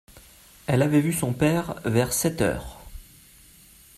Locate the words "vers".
1.85-2.07